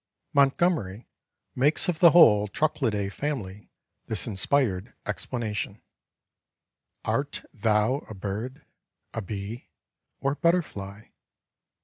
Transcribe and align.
Montgomery 0.33 1.07
makes 1.53 1.87
of 1.87 1.99
the 1.99 2.09
whole 2.09 2.47
Trochilidæ 2.47 3.11
family 3.11 3.69
this 4.07 4.25
inspired 4.25 4.95
explanation: 5.05 5.79
"Art 7.05 7.45
thou 7.53 7.99
a 8.09 8.15
bird, 8.15 8.65
a 9.13 9.21
bee, 9.21 9.69
or 10.19 10.33
butterfly? 10.33 11.03